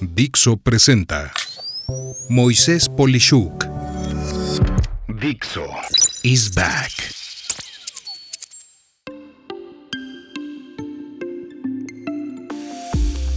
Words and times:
Dixo 0.00 0.56
presenta 0.56 1.30
Moisés 2.30 2.88
Polishuk. 2.88 3.66
Dixo 5.20 5.66
is 6.22 6.54
back. 6.54 6.92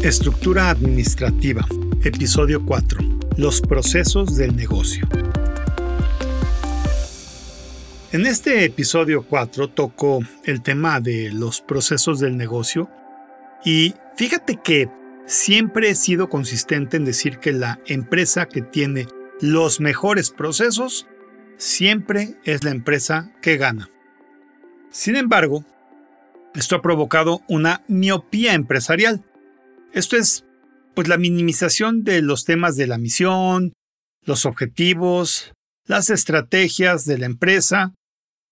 Estructura 0.01 0.69
administrativa. 0.69 1.65
Episodio 2.03 2.65
4. 2.65 2.99
Los 3.37 3.59
procesos 3.59 4.37
del 4.37 4.55
negocio. 4.55 5.07
En 8.13 8.25
este 8.25 8.63
episodio 8.63 9.25
4 9.27 9.69
toco 9.69 10.19
el 10.45 10.61
tema 10.61 11.01
de 11.01 11.31
los 11.31 11.59
procesos 11.59 12.21
del 12.21 12.37
negocio 12.37 12.89
y 13.65 13.93
fíjate 14.15 14.57
que 14.63 14.89
siempre 15.25 15.89
he 15.89 15.95
sido 15.95 16.29
consistente 16.29 16.97
en 16.97 17.05
decir 17.05 17.39
que 17.39 17.51
la 17.51 17.79
empresa 17.85 18.47
que 18.47 18.61
tiene 18.61 19.07
los 19.41 19.79
mejores 19.79 20.29
procesos 20.31 21.07
siempre 21.57 22.35
es 22.43 22.63
la 22.63 22.71
empresa 22.71 23.31
que 23.41 23.57
gana. 23.57 23.89
Sin 24.91 25.15
embargo, 25.15 25.65
esto 26.53 26.75
ha 26.75 26.81
provocado 26.81 27.41
una 27.47 27.83
miopía 27.87 28.53
empresarial. 28.53 29.23
Esto 29.93 30.17
es 30.17 30.45
pues 30.93 31.07
la 31.07 31.17
minimización 31.17 32.03
de 32.03 32.21
los 32.21 32.45
temas 32.45 32.77
de 32.77 32.87
la 32.87 32.97
misión, 32.97 33.73
los 34.23 34.45
objetivos, 34.45 35.53
las 35.85 36.09
estrategias 36.09 37.05
de 37.05 37.17
la 37.17 37.25
empresa 37.25 37.93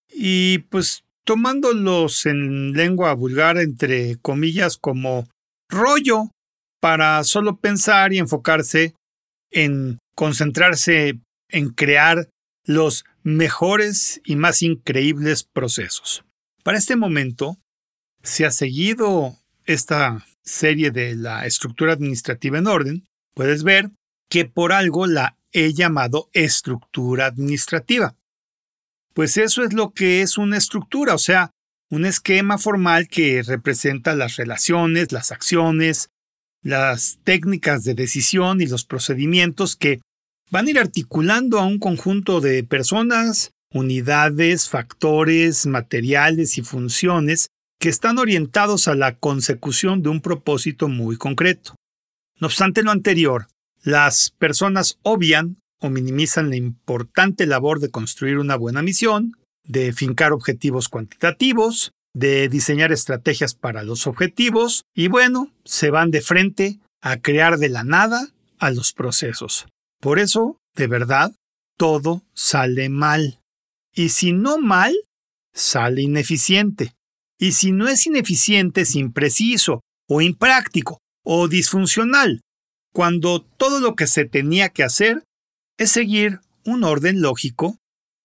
y 0.09 0.59
pues 0.59 1.03
tomándolos 1.23 2.25
en 2.25 2.73
lengua 2.73 3.13
vulgar 3.13 3.57
entre 3.57 4.17
comillas 4.17 4.77
como 4.77 5.27
rollo 5.69 6.29
para 6.83 7.23
solo 7.23 7.61
pensar 7.61 8.11
y 8.11 8.17
enfocarse 8.17 8.93
en 9.51 9.99
concentrarse 10.17 11.17
en 11.47 11.69
crear 11.69 12.27
los 12.65 13.05
mejores 13.23 14.19
y 14.25 14.35
más 14.35 14.61
increíbles 14.61 15.45
procesos. 15.45 16.25
Para 16.61 16.77
este 16.77 16.97
momento, 16.97 17.57
si 18.21 18.43
has 18.43 18.57
seguido 18.57 19.37
esta 19.63 20.25
serie 20.43 20.91
de 20.91 21.15
la 21.15 21.45
estructura 21.45 21.93
administrativa 21.93 22.57
en 22.57 22.67
orden, 22.67 23.05
puedes 23.33 23.63
ver 23.63 23.89
que 24.29 24.43
por 24.43 24.73
algo 24.73 25.07
la 25.07 25.37
he 25.53 25.73
llamado 25.73 26.29
estructura 26.33 27.27
administrativa. 27.27 28.17
Pues 29.13 29.37
eso 29.37 29.63
es 29.63 29.71
lo 29.71 29.93
que 29.93 30.21
es 30.21 30.37
una 30.37 30.57
estructura, 30.57 31.15
o 31.15 31.19
sea, 31.19 31.51
un 31.89 32.03
esquema 32.05 32.57
formal 32.57 33.07
que 33.07 33.41
representa 33.41 34.15
las 34.15 34.35
relaciones, 34.35 35.13
las 35.13 35.31
acciones, 35.31 36.09
las 36.63 37.19
técnicas 37.23 37.83
de 37.83 37.93
decisión 37.93 38.61
y 38.61 38.65
los 38.65 38.85
procedimientos 38.85 39.75
que 39.75 39.99
van 40.49 40.67
a 40.67 40.69
ir 40.69 40.79
articulando 40.79 41.59
a 41.59 41.65
un 41.65 41.77
conjunto 41.77 42.41
de 42.41 42.63
personas, 42.63 43.51
unidades, 43.73 44.69
factores, 44.69 45.65
materiales 45.65 46.57
y 46.57 46.61
funciones 46.61 47.47
que 47.79 47.89
están 47.89 48.17
orientados 48.17 48.87
a 48.87 48.95
la 48.95 49.15
consecución 49.17 50.01
de 50.01 50.09
un 50.09 50.21
propósito 50.21 50.87
muy 50.87 51.17
concreto. 51.17 51.75
No 52.39 52.47
obstante 52.47 52.81
lo 52.81 52.91
anterior, 52.91 53.47
las 53.83 54.31
personas 54.31 54.97
obvian 55.03 55.57
o 55.81 55.89
minimizan 55.89 56.49
la 56.49 56.55
importante 56.55 57.45
labor 57.45 57.79
de 57.79 57.91
construir 57.91 58.37
una 58.37 58.55
buena 58.55 58.81
misión, 58.81 59.33
de 59.65 59.91
fincar 59.91 60.31
objetivos 60.31 60.87
cuantitativos, 60.87 61.91
de 62.13 62.47
diseñar 62.47 62.91
estrategias 62.91 63.55
para 63.55 63.83
los 63.83 64.07
objetivos 64.07 64.85
y 64.95 65.07
bueno, 65.07 65.51
se 65.65 65.89
van 65.89 66.11
de 66.11 66.21
frente 66.21 66.79
a 67.01 67.17
crear 67.17 67.57
de 67.57 67.69
la 67.69 67.83
nada 67.83 68.29
a 68.59 68.71
los 68.71 68.93
procesos. 68.93 69.67
Por 69.99 70.19
eso, 70.19 70.57
de 70.75 70.87
verdad, 70.87 71.33
todo 71.77 72.23
sale 72.33 72.89
mal. 72.89 73.39
Y 73.95 74.09
si 74.09 74.31
no 74.31 74.57
mal, 74.57 74.93
sale 75.53 76.01
ineficiente. 76.01 76.93
Y 77.39 77.53
si 77.53 77.71
no 77.71 77.87
es 77.87 78.05
ineficiente, 78.07 78.81
es 78.81 78.95
impreciso, 78.95 79.81
o 80.07 80.21
impráctico, 80.21 80.99
o 81.25 81.47
disfuncional, 81.47 82.41
cuando 82.93 83.41
todo 83.41 83.79
lo 83.79 83.95
que 83.95 84.07
se 84.07 84.25
tenía 84.25 84.69
que 84.69 84.83
hacer 84.83 85.23
es 85.77 85.91
seguir 85.91 86.39
un 86.63 86.83
orden 86.83 87.21
lógico 87.21 87.77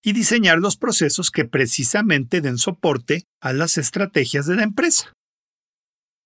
y 0.02 0.12
diseñar 0.12 0.58
los 0.58 0.76
procesos 0.76 1.30
que 1.30 1.44
precisamente 1.44 2.40
den 2.40 2.58
soporte 2.58 3.24
a 3.40 3.52
las 3.52 3.78
estrategias 3.78 4.46
de 4.46 4.56
la 4.56 4.62
empresa. 4.62 5.12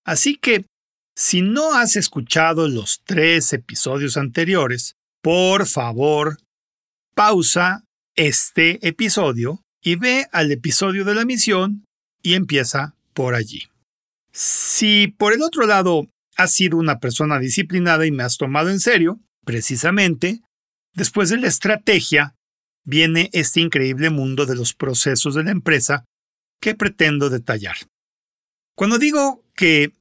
Así 0.04 0.36
que, 0.36 0.66
si 1.16 1.42
no 1.42 1.74
has 1.74 1.96
escuchado 1.96 2.68
los 2.68 3.02
tres 3.04 3.52
episodios 3.52 4.16
anteriores, 4.16 4.94
por 5.22 5.66
favor, 5.66 6.38
pausa 7.14 7.84
este 8.16 8.86
episodio 8.86 9.62
y 9.82 9.96
ve 9.96 10.26
al 10.32 10.50
episodio 10.52 11.04
de 11.04 11.14
la 11.14 11.24
misión 11.24 11.84
y 12.22 12.34
empieza 12.34 12.94
por 13.14 13.34
allí. 13.34 13.68
Si 14.32 15.08
por 15.18 15.32
el 15.32 15.42
otro 15.42 15.66
lado 15.66 16.08
has 16.36 16.52
sido 16.52 16.78
una 16.78 16.98
persona 16.98 17.38
disciplinada 17.38 18.06
y 18.06 18.10
me 18.10 18.22
has 18.22 18.38
tomado 18.38 18.70
en 18.70 18.80
serio, 18.80 19.20
precisamente 19.44 20.40
Después 20.94 21.30
de 21.30 21.38
la 21.38 21.48
estrategia, 21.48 22.34
viene 22.84 23.30
este 23.32 23.60
increíble 23.60 24.10
mundo 24.10 24.46
de 24.46 24.56
los 24.56 24.74
procesos 24.74 25.34
de 25.34 25.44
la 25.44 25.50
empresa 25.50 26.04
que 26.60 26.74
pretendo 26.74 27.30
detallar. 27.30 27.76
Cuando 28.76 28.98
digo 28.98 29.44
que 29.54 29.92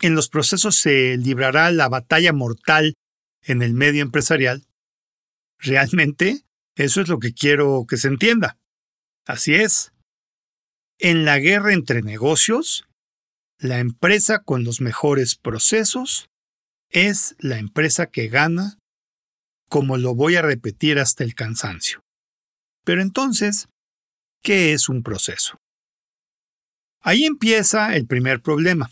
en 0.00 0.14
los 0.14 0.28
procesos 0.28 0.76
se 0.76 1.16
librará 1.16 1.70
la 1.70 1.88
batalla 1.88 2.32
mortal 2.32 2.94
en 3.42 3.62
el 3.62 3.74
medio 3.74 4.02
empresarial, 4.02 4.64
realmente 5.58 6.44
eso 6.76 7.00
es 7.00 7.08
lo 7.08 7.18
que 7.18 7.32
quiero 7.32 7.86
que 7.88 7.96
se 7.96 8.08
entienda. 8.08 8.58
Así 9.26 9.54
es. 9.54 9.92
En 10.98 11.24
la 11.24 11.38
guerra 11.38 11.72
entre 11.72 12.02
negocios, 12.02 12.86
la 13.58 13.78
empresa 13.78 14.40
con 14.40 14.64
los 14.64 14.80
mejores 14.80 15.36
procesos 15.36 16.28
es 16.90 17.34
la 17.38 17.58
empresa 17.58 18.06
que 18.06 18.28
gana 18.28 18.78
como 19.68 19.96
lo 19.96 20.14
voy 20.14 20.36
a 20.36 20.42
repetir 20.42 20.98
hasta 20.98 21.24
el 21.24 21.34
cansancio. 21.34 22.03
Pero 22.84 23.02
entonces, 23.02 23.68
¿qué 24.42 24.72
es 24.72 24.88
un 24.88 25.02
proceso? 25.02 25.58
Ahí 27.02 27.24
empieza 27.24 27.96
el 27.96 28.06
primer 28.06 28.40
problema. 28.40 28.90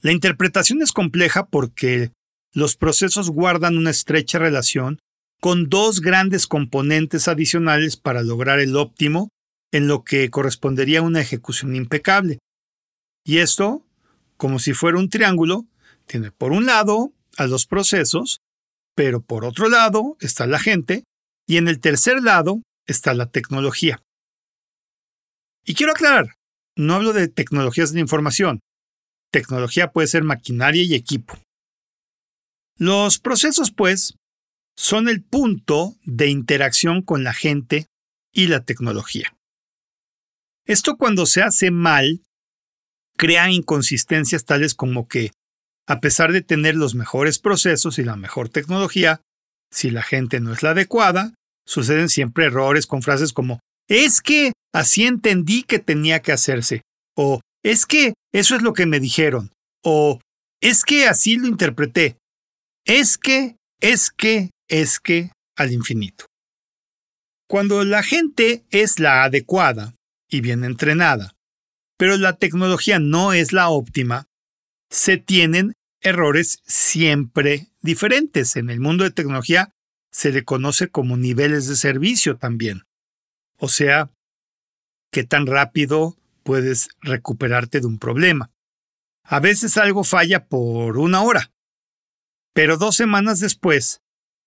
La 0.00 0.12
interpretación 0.12 0.82
es 0.82 0.92
compleja 0.92 1.46
porque 1.46 2.12
los 2.52 2.76
procesos 2.76 3.30
guardan 3.30 3.76
una 3.76 3.90
estrecha 3.90 4.38
relación 4.38 4.98
con 5.40 5.68
dos 5.68 6.00
grandes 6.00 6.46
componentes 6.46 7.28
adicionales 7.28 7.96
para 7.96 8.22
lograr 8.22 8.60
el 8.60 8.76
óptimo 8.76 9.30
en 9.72 9.88
lo 9.88 10.04
que 10.04 10.30
correspondería 10.30 11.00
a 11.00 11.02
una 11.02 11.20
ejecución 11.20 11.74
impecable. 11.74 12.38
Y 13.24 13.38
esto, 13.38 13.84
como 14.36 14.58
si 14.58 14.72
fuera 14.74 14.98
un 14.98 15.08
triángulo, 15.08 15.66
tiene 16.06 16.30
por 16.30 16.52
un 16.52 16.66
lado 16.66 17.12
a 17.36 17.46
los 17.46 17.66
procesos 17.66 18.40
pero 18.94 19.20
por 19.20 19.44
otro 19.44 19.68
lado 19.68 20.16
está 20.20 20.46
la 20.46 20.58
gente 20.58 21.04
y 21.46 21.56
en 21.56 21.68
el 21.68 21.80
tercer 21.80 22.22
lado 22.22 22.62
está 22.86 23.14
la 23.14 23.30
tecnología. 23.30 24.02
Y 25.64 25.74
quiero 25.74 25.92
aclarar, 25.92 26.36
no 26.76 26.94
hablo 26.94 27.12
de 27.12 27.28
tecnologías 27.28 27.92
de 27.92 28.00
información. 28.00 28.60
Tecnología 29.30 29.92
puede 29.92 30.08
ser 30.08 30.22
maquinaria 30.24 30.82
y 30.82 30.94
equipo. 30.94 31.38
Los 32.76 33.18
procesos, 33.18 33.70
pues, 33.70 34.16
son 34.76 35.08
el 35.08 35.22
punto 35.22 35.94
de 36.04 36.28
interacción 36.28 37.02
con 37.02 37.24
la 37.24 37.32
gente 37.32 37.86
y 38.32 38.48
la 38.48 38.64
tecnología. 38.64 39.36
Esto 40.66 40.96
cuando 40.96 41.26
se 41.26 41.42
hace 41.42 41.70
mal, 41.70 42.22
crea 43.16 43.50
inconsistencias 43.50 44.44
tales 44.44 44.74
como 44.74 45.06
que 45.06 45.30
a 45.86 46.00
pesar 46.00 46.32
de 46.32 46.42
tener 46.42 46.74
los 46.74 46.94
mejores 46.94 47.38
procesos 47.38 47.98
y 47.98 48.04
la 48.04 48.16
mejor 48.16 48.48
tecnología, 48.48 49.20
si 49.70 49.90
la 49.90 50.02
gente 50.02 50.40
no 50.40 50.52
es 50.52 50.62
la 50.62 50.70
adecuada, 50.70 51.34
suceden 51.66 52.08
siempre 52.08 52.46
errores 52.46 52.86
con 52.86 53.02
frases 53.02 53.32
como 53.32 53.60
es 53.88 54.20
que 54.20 54.52
así 54.72 55.04
entendí 55.04 55.62
que 55.62 55.78
tenía 55.78 56.20
que 56.22 56.32
hacerse, 56.32 56.82
o 57.16 57.40
es 57.62 57.86
que 57.86 58.14
eso 58.32 58.56
es 58.56 58.62
lo 58.62 58.72
que 58.72 58.86
me 58.86 59.00
dijeron, 59.00 59.52
o 59.84 60.20
es 60.60 60.84
que 60.84 61.06
así 61.06 61.36
lo 61.36 61.46
interpreté, 61.46 62.16
es 62.86 63.18
que, 63.18 63.56
es 63.80 64.10
que, 64.10 64.50
es 64.68 65.00
que, 65.00 65.30
al 65.56 65.72
infinito. 65.72 66.26
Cuando 67.48 67.84
la 67.84 68.02
gente 68.02 68.64
es 68.70 68.98
la 68.98 69.24
adecuada 69.24 69.94
y 70.30 70.40
bien 70.40 70.64
entrenada, 70.64 71.32
pero 71.98 72.16
la 72.16 72.36
tecnología 72.36 72.98
no 72.98 73.32
es 73.32 73.52
la 73.52 73.68
óptima, 73.68 74.26
se 74.90 75.18
tienen 75.18 75.74
errores 76.00 76.60
siempre 76.66 77.68
diferentes. 77.80 78.56
En 78.56 78.70
el 78.70 78.80
mundo 78.80 79.04
de 79.04 79.10
tecnología 79.10 79.70
se 80.14 80.30
le 80.30 80.44
conoce 80.44 80.90
como 80.90 81.16
niveles 81.16 81.66
de 81.66 81.74
servicio 81.74 82.36
también. 82.36 82.84
O 83.58 83.68
sea, 83.68 84.12
qué 85.10 85.24
tan 85.24 85.44
rápido 85.44 86.16
puedes 86.44 86.88
recuperarte 87.00 87.80
de 87.80 87.88
un 87.88 87.98
problema. 87.98 88.52
A 89.24 89.40
veces 89.40 89.76
algo 89.76 90.04
falla 90.04 90.46
por 90.46 90.98
una 90.98 91.22
hora, 91.22 91.50
Pero 92.52 92.76
dos 92.76 92.94
semanas 92.94 93.40
después, 93.40 94.02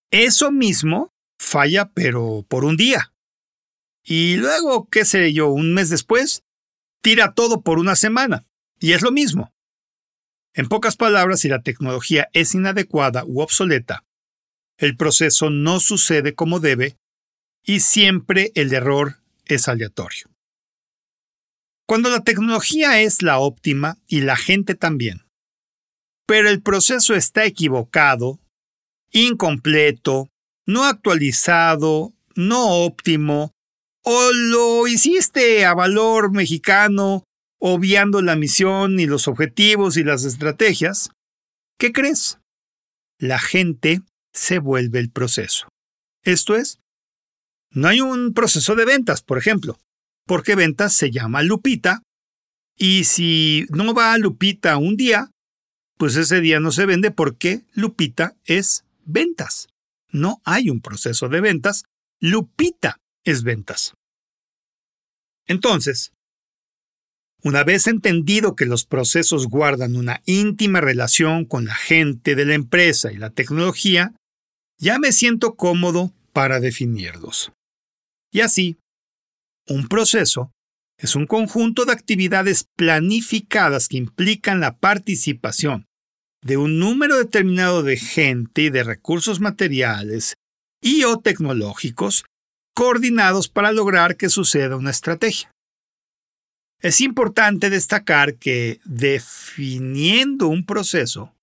eso 0.09 0.49
mismo 0.49 1.13
falla, 1.37 1.91
pero 1.93 2.45
por 2.47 2.63
un 2.63 2.77
día. 2.77 3.13
Y 4.05 4.37
luego, 4.37 4.87
qué 4.89 5.03
sé 5.03 5.33
yo, 5.33 5.49
un 5.49 5.73
mes 5.73 5.89
después, 5.89 6.43
tira 7.01 7.33
todo 7.33 7.61
por 7.61 7.77
una 7.77 7.97
semana. 7.97 8.45
Y 8.79 8.93
es 8.93 9.01
lo 9.01 9.11
mismo. 9.11 9.53
En 10.53 10.69
pocas 10.69 10.95
palabras, 10.95 11.41
si 11.41 11.49
la 11.49 11.61
tecnología 11.61 12.29
es 12.31 12.55
inadecuada 12.55 13.25
u 13.25 13.41
obsoleta, 13.41 14.06
el 14.77 14.95
proceso 14.95 15.49
no 15.49 15.79
sucede 15.79 16.35
como 16.35 16.59
debe 16.59 16.97
y 17.63 17.81
siempre 17.81 18.51
el 18.55 18.73
error 18.73 19.17
es 19.45 19.67
aleatorio. 19.67 20.29
Cuando 21.87 22.09
la 22.09 22.23
tecnología 22.23 23.01
es 23.01 23.21
la 23.21 23.39
óptima 23.39 23.97
y 24.07 24.21
la 24.21 24.35
gente 24.35 24.75
también, 24.75 25.25
pero 26.25 26.49
el 26.49 26.61
proceso 26.61 27.15
está 27.15 27.45
equivocado, 27.45 28.39
incompleto, 29.11 30.29
no 30.65 30.83
actualizado, 30.83 32.13
no 32.35 32.83
óptimo, 32.83 33.53
o 34.03 34.31
lo 34.31 34.87
hiciste 34.87 35.65
a 35.65 35.73
valor 35.73 36.31
mexicano, 36.31 37.23
obviando 37.59 38.21
la 38.21 38.35
misión 38.35 38.99
y 38.99 39.05
los 39.05 39.27
objetivos 39.27 39.97
y 39.97 40.03
las 40.03 40.25
estrategias, 40.25 41.09
¿qué 41.79 41.91
crees? 41.91 42.39
La 43.17 43.39
gente 43.39 44.01
se 44.37 44.59
vuelve 44.59 44.99
el 44.99 45.09
proceso. 45.09 45.67
Esto 46.23 46.55
es, 46.55 46.79
no 47.71 47.87
hay 47.87 48.01
un 48.01 48.33
proceso 48.33 48.75
de 48.75 48.85
ventas, 48.85 49.21
por 49.21 49.37
ejemplo, 49.37 49.79
porque 50.25 50.55
ventas 50.55 50.93
se 50.93 51.11
llama 51.11 51.43
Lupita, 51.43 52.03
y 52.77 53.05
si 53.05 53.65
no 53.69 53.93
va 53.93 54.13
a 54.13 54.17
Lupita 54.17 54.77
un 54.77 54.95
día, 54.95 55.31
pues 55.97 56.15
ese 56.15 56.41
día 56.41 56.59
no 56.59 56.71
se 56.71 56.85
vende 56.85 57.09
porque 57.09 57.65
Lupita 57.73 58.35
es 58.45 58.85
ventas. 59.03 59.67
No 60.11 60.41
hay 60.45 60.69
un 60.69 60.81
proceso 60.81 61.27
de 61.27 61.41
ventas, 61.41 61.85
Lupita 62.19 62.97
es 63.23 63.43
ventas. 63.43 63.93
Entonces, 65.47 66.11
una 67.41 67.63
vez 67.63 67.87
entendido 67.87 68.55
que 68.55 68.65
los 68.65 68.85
procesos 68.85 69.47
guardan 69.47 69.95
una 69.95 70.21
íntima 70.25 70.81
relación 70.81 71.45
con 71.45 71.65
la 71.65 71.75
gente 71.75 72.35
de 72.35 72.45
la 72.45 72.55
empresa 72.55 73.11
y 73.11 73.17
la 73.17 73.31
tecnología, 73.31 74.13
ya 74.79 74.99
me 74.99 75.11
siento 75.11 75.55
cómodo 75.55 76.11
para 76.33 76.59
definirlos. 76.59 77.51
Y 78.31 78.41
así, 78.41 78.77
un 79.67 79.87
proceso 79.87 80.51
es 80.99 81.15
un 81.15 81.27
conjunto 81.27 81.85
de 81.85 81.91
actividades 81.91 82.65
planificadas 82.75 83.87
que 83.87 83.97
implican 83.97 84.59
la 84.59 84.77
participación 84.77 85.85
de 86.43 86.57
un 86.57 86.79
número 86.79 87.17
determinado 87.17 87.83
de 87.83 87.97
gente 87.97 88.63
y 88.63 88.69
de 88.69 88.83
recursos 88.83 89.39
materiales 89.39 90.35
y 90.81 91.03
o 91.03 91.19
tecnológicos 91.19 92.25
coordinados 92.75 93.49
para 93.49 93.71
lograr 93.71 94.17
que 94.17 94.29
suceda 94.29 94.75
una 94.75 94.91
estrategia. 94.91 95.51
Es 96.79 97.01
importante 97.01 97.71
destacar 97.71 98.35
que 98.35 98.79
definiendo 98.85 100.47
un 100.47 100.63
proceso, 100.63 101.33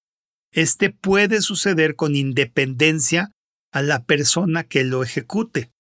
este 0.55 0.91
puede 0.91 1.43
suceder 1.43 1.97
con 1.97 2.15
independencia 2.15 3.33
a 3.73 3.83
la 3.83 4.05
persona 4.05 4.63
que 4.63 4.85
lo 4.85 5.03
ejecute, 5.03 5.73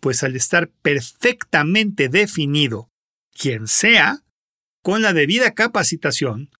pues 0.00 0.22
al 0.22 0.34
estar 0.34 0.70
perfectamente 0.80 2.08
definido, 2.08 2.88
quien 3.32 3.68
sea, 3.68 4.22
con 4.82 5.02
la 5.02 5.12
debida 5.12 5.52
capacitación, 5.52 6.50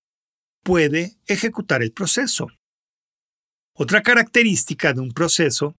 puede 0.63 1.17
ejecutar 1.27 1.83
el 1.83 1.93
proceso. 1.93 2.49
Otra 3.75 4.03
característica 4.03 4.93
de 4.93 5.01
un 5.01 5.13
proceso 5.13 5.75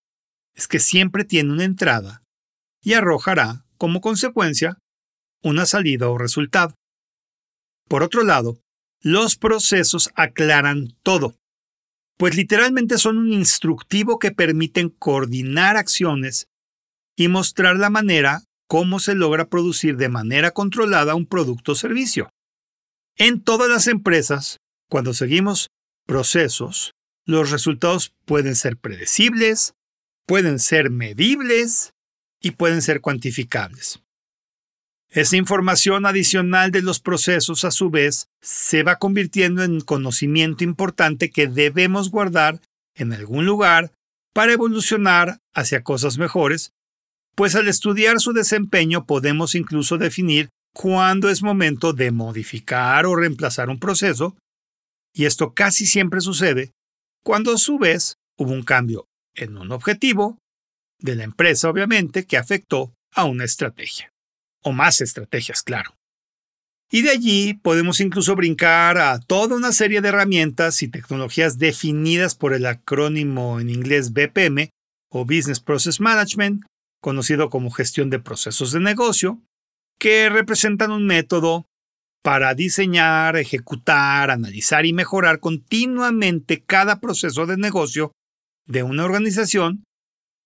es 0.56 0.68
que 0.68 0.80
siempre 0.80 1.24
tiene 1.24 1.54
una 1.54 1.66
entrada 1.66 2.24
y 2.82 2.94
arrojará, 2.94 3.66
como 3.78 4.02
consecuencia, 4.02 4.80
una 5.44 5.68
salida 5.68 6.10
o 6.10 6.18
resultado. 6.18 6.74
Por 7.88 8.02
otro 8.02 8.24
lado, 8.24 8.60
los 9.02 9.36
procesos 9.36 10.10
aclaran 10.16 10.96
todo, 11.04 11.36
pues 12.20 12.36
literalmente 12.36 12.98
son 12.98 13.18
un 13.18 13.32
instructivo 13.32 14.20
que 14.20 14.32
permiten 14.32 14.90
coordinar 14.90 15.78
acciones 15.78 16.48
y 17.16 17.30
mostrar 17.30 17.78
la 17.78 17.90
manera 17.90 18.44
cómo 18.68 19.00
se 19.00 19.16
logra 19.16 19.48
producir 19.48 19.96
de 19.96 20.10
manera 20.10 20.52
controlada 20.52 21.16
un 21.16 21.26
producto 21.26 21.72
o 21.72 21.76
servicio. 21.76 22.30
En 23.18 23.42
todas 23.42 23.70
las 23.70 23.88
empresas, 23.88 24.58
cuando 24.90 25.14
seguimos 25.14 25.68
procesos, 26.06 26.92
los 27.26 27.52
resultados 27.52 28.12
pueden 28.26 28.58
ser 28.58 28.76
predecibles, 28.76 29.72
pueden 30.28 30.60
ser 30.60 30.90
medibles 30.90 31.92
y 32.42 32.52
pueden 32.52 32.82
ser 32.82 33.00
cuantificables. 33.00 34.02
Esa 35.12 35.38
información 35.38 36.06
adicional 36.06 36.70
de 36.70 36.84
los 36.84 37.00
procesos, 37.00 37.66
a 37.66 37.72
su 37.72 37.90
vez, 37.90 38.28
se 38.42 38.84
va 38.84 38.98
convirtiendo 38.98 39.64
en 39.64 39.82
conocimiento 39.82 40.64
importante 40.64 41.32
que 41.32 41.48
debemos 41.48 42.12
guardar 42.12 42.62
en 42.94 43.14
algún 43.14 43.48
lugar 43.48 43.92
para 44.36 44.54
evolucionar 44.54 45.40
hacia 45.56 45.82
cosas 45.82 46.20
mejores, 46.20 46.74
pues 47.36 47.56
al 47.56 47.68
estudiar 47.68 48.20
su 48.20 48.34
desempeño 48.34 49.06
podemos 49.06 49.56
incluso 49.56 49.98
definir 49.98 50.50
cuándo 50.76 51.30
es 51.30 51.42
momento 51.42 51.94
de 51.94 52.12
modificar 52.12 53.08
o 53.08 53.16
reemplazar 53.16 53.70
un 53.70 53.80
proceso, 53.80 54.38
y 55.12 55.26
esto 55.26 55.56
casi 55.56 55.88
siempre 55.88 56.22
sucede 56.22 56.72
cuando 57.24 57.54
a 57.54 57.58
su 57.58 57.80
vez 57.80 58.18
hubo 58.38 58.52
un 58.52 58.62
cambio 58.62 59.08
en 59.34 59.58
un 59.58 59.72
objetivo 59.72 60.38
de 61.00 61.16
la 61.16 61.24
empresa, 61.24 61.68
obviamente, 61.68 62.28
que 62.28 62.38
afectó 62.38 62.94
a 63.12 63.24
una 63.24 63.46
estrategia 63.46 64.12
o 64.64 64.72
más 64.72 65.02
estrategias, 65.02 65.64
claro. 65.64 65.96
Y 66.92 67.04
de 67.04 67.12
allí 67.12 67.54
podemos 67.54 68.02
incluso 68.02 68.36
brincar 68.36 68.98
a 68.98 69.20
toda 69.20 69.56
una 69.56 69.72
serie 69.72 70.02
de 70.02 70.10
herramientas 70.10 70.82
y 70.82 70.88
tecnologías 70.88 71.60
definidas 71.60 72.34
por 72.34 72.54
el 72.54 72.66
acrónimo 72.66 73.60
en 73.60 73.70
inglés 73.70 74.12
BPM 74.12 74.70
o 75.12 75.24
Business 75.24 75.60
Process 75.60 76.00
Management, 76.00 76.64
conocido 77.00 77.50
como 77.50 77.70
gestión 77.70 78.10
de 78.10 78.20
procesos 78.20 78.72
de 78.72 78.80
negocio, 78.80 79.40
que 80.00 80.30
representan 80.30 80.92
un 80.92 81.06
método 81.06 81.66
para 82.24 82.54
diseñar, 82.56 83.38
ejecutar, 83.38 84.32
analizar 84.32 84.86
y 84.86 84.94
mejorar 84.94 85.40
continuamente 85.40 86.64
cada 86.64 87.00
proceso 87.00 87.46
de 87.46 87.58
negocio 87.58 88.12
de 88.66 88.84
una 88.84 89.06
organización 89.06 89.84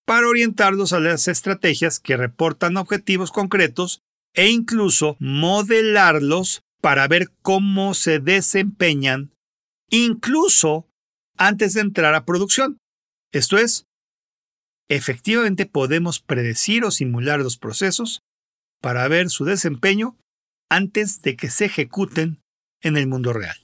para 0.06 0.28
orientarlos 0.28 0.94
a 0.94 1.00
las 1.00 1.28
estrategias 1.28 2.00
que 2.00 2.18
reportan 2.18 2.78
objetivos 2.78 3.32
concretos 3.32 4.02
e 4.34 4.50
incluso 4.50 5.16
modelarlos 5.20 6.64
para 6.82 7.08
ver 7.08 7.32
cómo 7.42 7.94
se 7.94 8.20
desempeñan 8.20 9.32
incluso 9.90 10.88
antes 11.38 11.74
de 11.74 11.82
entrar 11.82 12.16
a 12.16 12.26
producción. 12.26 12.78
Esto 13.32 13.58
es, 13.58 13.86
efectivamente 14.90 15.66
podemos 15.66 16.20
predecir 16.20 16.84
o 16.84 16.92
simular 16.92 17.40
los 17.40 17.58
procesos 17.58 18.22
para 18.82 19.08
ver 19.08 19.30
su 19.30 19.46
desempeño 19.46 20.18
antes 20.70 21.22
de 21.22 21.36
que 21.36 21.50
se 21.50 21.66
ejecuten 21.66 22.42
en 22.82 22.98
el 22.98 23.08
mundo 23.08 23.34
real. 23.34 23.56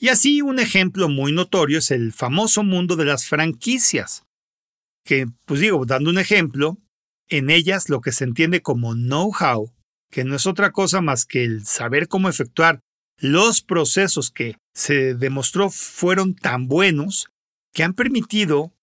Y 0.00 0.08
así 0.08 0.42
un 0.42 0.60
ejemplo 0.60 1.08
muy 1.08 1.32
notorio 1.32 1.78
es 1.80 1.90
el 1.90 2.12
famoso 2.12 2.62
mundo 2.62 2.94
de 2.94 3.04
las 3.04 3.26
franquicias, 3.26 4.24
que, 5.08 5.26
pues 5.46 5.60
digo, 5.60 5.86
dando 5.86 6.10
un 6.10 6.18
ejemplo, 6.18 6.76
en 7.28 7.48
ellas 7.48 7.88
lo 7.88 8.02
que 8.02 8.12
se 8.12 8.24
entiende 8.24 8.60
como 8.60 8.92
know-how, 8.92 9.72
que 10.10 10.22
no 10.24 10.36
es 10.36 10.46
otra 10.46 10.70
cosa 10.70 11.00
más 11.00 11.24
que 11.24 11.44
el 11.44 11.64
saber 11.64 12.08
cómo 12.08 12.28
efectuar 12.28 12.80
los 13.16 13.62
procesos 13.62 14.30
que 14.30 14.58
se 14.74 15.14
demostró 15.14 15.70
fueron 15.70 16.34
tan 16.34 16.68
buenos 16.68 17.30
que 17.72 17.84
han 17.84 17.94
permitido 17.94 18.74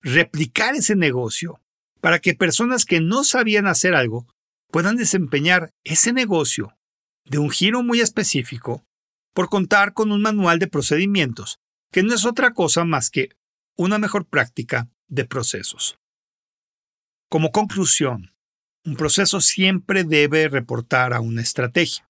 replicar 0.00 0.74
ese 0.74 0.96
negocio 0.96 1.60
para 2.00 2.18
que 2.18 2.34
personas 2.34 2.84
que 2.84 3.00
no 3.00 3.22
sabían 3.22 3.68
hacer 3.68 3.94
algo 3.94 4.26
puedan 4.68 4.96
desempeñar 4.96 5.70
ese 5.84 6.12
negocio 6.12 6.76
de 7.24 7.38
un 7.38 7.50
giro 7.50 7.84
muy 7.84 8.00
específico 8.00 8.84
por 9.32 9.48
contar 9.48 9.92
con 9.92 10.10
un 10.10 10.22
manual 10.22 10.58
de 10.58 10.66
procedimientos, 10.66 11.60
que 11.92 12.02
no 12.02 12.14
es 12.14 12.24
otra 12.24 12.52
cosa 12.52 12.84
más 12.84 13.10
que 13.10 13.28
una 13.76 13.98
mejor 13.98 14.26
práctica 14.26 14.88
de 15.12 15.26
procesos. 15.26 15.98
Como 17.28 17.52
conclusión, 17.52 18.32
un 18.84 18.96
proceso 18.96 19.40
siempre 19.40 20.04
debe 20.04 20.48
reportar 20.48 21.12
a 21.12 21.20
una 21.20 21.42
estrategia. 21.42 22.08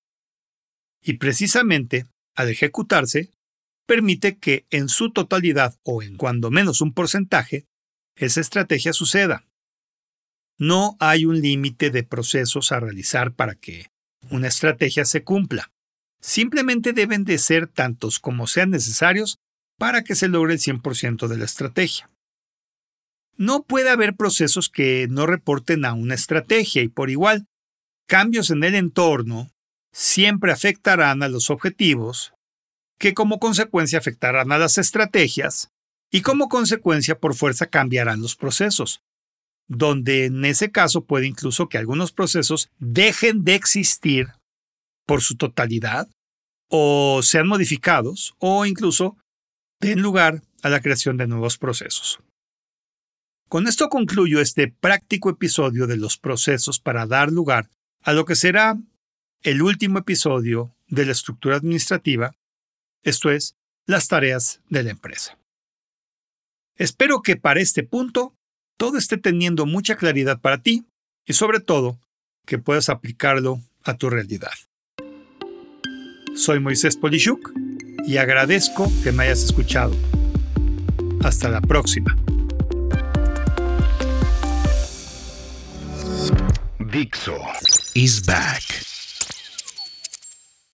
Y 1.02 1.14
precisamente, 1.14 2.06
al 2.36 2.48
ejecutarse, 2.48 3.30
permite 3.86 4.38
que 4.38 4.66
en 4.70 4.88
su 4.88 5.12
totalidad 5.12 5.76
o 5.82 6.02
en 6.02 6.16
cuando 6.16 6.50
menos 6.50 6.80
un 6.80 6.94
porcentaje, 6.94 7.66
esa 8.14 8.40
estrategia 8.40 8.92
suceda. 8.92 9.44
No 10.56 10.96
hay 11.00 11.24
un 11.24 11.40
límite 11.40 11.90
de 11.90 12.04
procesos 12.04 12.70
a 12.70 12.78
realizar 12.78 13.34
para 13.34 13.56
que 13.56 13.90
una 14.30 14.46
estrategia 14.46 15.04
se 15.04 15.24
cumpla. 15.24 15.72
Simplemente 16.20 16.92
deben 16.92 17.24
de 17.24 17.38
ser 17.38 17.66
tantos 17.66 18.20
como 18.20 18.46
sean 18.46 18.70
necesarios 18.70 19.38
para 19.76 20.04
que 20.04 20.14
se 20.14 20.28
logre 20.28 20.54
el 20.54 20.60
100% 20.60 21.26
de 21.26 21.36
la 21.36 21.44
estrategia. 21.44 22.11
No 23.36 23.64
puede 23.64 23.90
haber 23.90 24.14
procesos 24.14 24.68
que 24.68 25.06
no 25.08 25.26
reporten 25.26 25.84
a 25.84 25.94
una 25.94 26.14
estrategia 26.14 26.82
y 26.82 26.88
por 26.88 27.10
igual, 27.10 27.46
cambios 28.06 28.50
en 28.50 28.62
el 28.64 28.74
entorno 28.74 29.50
siempre 29.92 30.52
afectarán 30.52 31.22
a 31.22 31.28
los 31.28 31.50
objetivos, 31.50 32.32
que 32.98 33.14
como 33.14 33.38
consecuencia 33.38 33.98
afectarán 33.98 34.52
a 34.52 34.58
las 34.58 34.78
estrategias 34.78 35.70
y 36.10 36.20
como 36.20 36.48
consecuencia 36.48 37.18
por 37.18 37.34
fuerza 37.34 37.66
cambiarán 37.66 38.20
los 38.20 38.36
procesos, 38.36 39.02
donde 39.66 40.26
en 40.26 40.44
ese 40.44 40.70
caso 40.70 41.04
puede 41.04 41.26
incluso 41.26 41.68
que 41.68 41.78
algunos 41.78 42.12
procesos 42.12 42.70
dejen 42.78 43.44
de 43.44 43.54
existir 43.54 44.28
por 45.06 45.22
su 45.22 45.36
totalidad 45.36 46.08
o 46.68 47.20
sean 47.22 47.48
modificados 47.48 48.34
o 48.38 48.66
incluso 48.66 49.16
den 49.80 50.00
lugar 50.00 50.42
a 50.62 50.68
la 50.68 50.80
creación 50.80 51.16
de 51.16 51.26
nuevos 51.26 51.58
procesos. 51.58 52.20
Con 53.52 53.68
esto 53.68 53.90
concluyo 53.90 54.40
este 54.40 54.66
práctico 54.66 55.28
episodio 55.28 55.86
de 55.86 55.98
los 55.98 56.16
procesos 56.16 56.80
para 56.80 57.04
dar 57.04 57.30
lugar 57.30 57.68
a 58.00 58.14
lo 58.14 58.24
que 58.24 58.34
será 58.34 58.78
el 59.42 59.60
último 59.60 59.98
episodio 59.98 60.74
de 60.88 61.04
la 61.04 61.12
estructura 61.12 61.56
administrativa, 61.56 62.34
esto 63.02 63.30
es, 63.30 63.54
las 63.84 64.08
tareas 64.08 64.62
de 64.70 64.84
la 64.84 64.92
empresa. 64.92 65.36
Espero 66.78 67.20
que 67.20 67.36
para 67.36 67.60
este 67.60 67.82
punto 67.82 68.32
todo 68.78 68.96
esté 68.96 69.18
teniendo 69.18 69.66
mucha 69.66 69.96
claridad 69.96 70.40
para 70.40 70.62
ti 70.62 70.86
y 71.26 71.34
sobre 71.34 71.60
todo 71.60 71.98
que 72.46 72.56
puedas 72.56 72.88
aplicarlo 72.88 73.60
a 73.84 73.98
tu 73.98 74.08
realidad. 74.08 74.54
Soy 76.34 76.58
Moisés 76.58 76.96
Polishuk 76.96 77.52
y 78.06 78.16
agradezco 78.16 78.90
que 79.04 79.12
me 79.12 79.24
hayas 79.24 79.44
escuchado. 79.44 79.94
Hasta 81.20 81.50
la 81.50 81.60
próxima. 81.60 82.16
Dixo 86.84 87.38
is 87.94 88.20
back. 88.20 88.91